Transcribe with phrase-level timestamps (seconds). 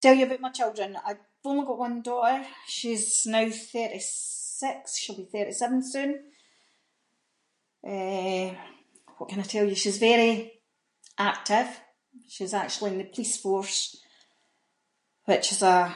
[0.00, 2.40] Tell you about my children, I’ve only got one daughter,
[2.76, 6.10] she’s now thirty-six, she’ll be thirty-seven soon.
[7.92, 8.48] Eh,
[9.16, 9.74] what can I tell you?
[9.82, 10.32] She’s very
[11.32, 11.68] active,
[12.34, 13.78] she’s actually in the police force,
[15.28, 15.94] which is a-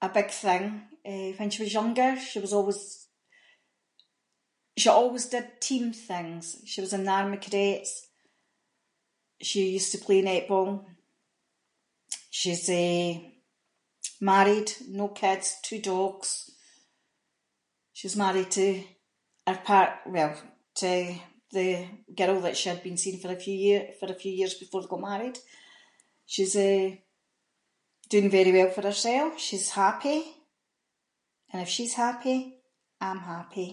[0.00, 0.64] a big thing.
[1.10, 2.80] Eh, when she was younger, she was always.
[4.80, 7.92] She always did team things, she was in the army cadettes,
[9.48, 10.72] she used to play netball.
[12.38, 13.10] She’s eh,
[14.32, 16.28] married, no kids, two dogs.
[17.96, 18.66] She’s married to
[19.46, 20.34] her part- well
[20.80, 20.90] to
[21.56, 21.68] the
[22.20, 24.80] girl that she had been seeing for a few year- for a few years before
[24.82, 25.38] they got married.
[26.32, 26.86] She’s, eh,
[28.10, 30.18] doing very well for hersel, she’s happy,
[31.50, 32.38] and if she’s happy,
[33.06, 33.70] I’m happy,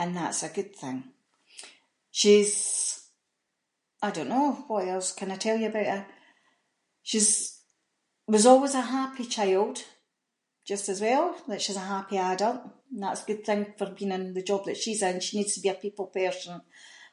[0.00, 1.00] and that’s a good thing.
[2.18, 2.54] She’s,
[4.00, 6.04] I don’t know, what else can I tell you about her.
[7.10, 7.52] She’s-
[8.34, 9.76] was always a happy child,
[10.70, 12.60] just as well that she’s a happy adult,
[12.92, 15.54] and that’s a good thing for being in the job that she’s in, she needs
[15.54, 16.56] to be a people person.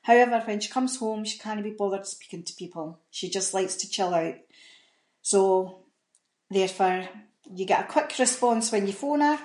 [0.09, 2.87] However, when she comes home, she cannae be bothered speaking to people,
[3.17, 4.37] she just likes to chill out.
[5.31, 5.39] So
[6.55, 6.99] therefore,
[7.57, 9.39] you get a quick response when you phone her,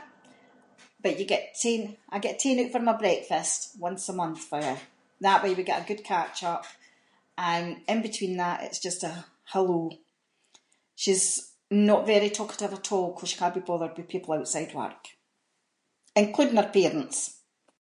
[1.03, 3.57] but you get taken- I get taken out for my breakfast
[3.89, 4.81] once a month frae her,
[5.27, 6.65] that way we get a good catch up,
[7.53, 9.15] and in between that it’s just a
[9.53, 9.83] hello.
[11.03, 11.27] She’s
[11.91, 15.03] not very talkative at all, ‘cause she cannae be bothered with people outside work.
[16.23, 17.19] Including her parents.